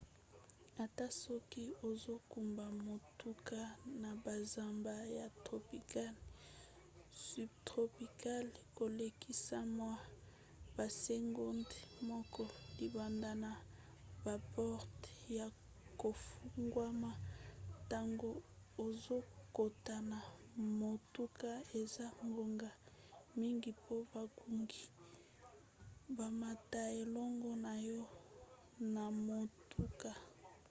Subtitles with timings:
[0.85, 3.59] ata soki ozokumba motuka
[4.01, 6.13] na bazamba ya tropical
[7.25, 9.93] subtropicale kolekisa mwa
[10.77, 11.75] basegonde
[12.09, 12.45] moke
[12.79, 13.51] libanda na
[14.25, 15.47] baporte ya
[16.01, 17.11] kofungwama
[17.79, 18.29] ntango
[18.85, 20.19] ozokota na
[20.79, 21.49] motuka
[21.81, 22.69] eza ngonga
[23.39, 24.83] mingi po bangungi
[26.17, 28.03] bamata elongo na yo
[28.93, 30.11] na motuka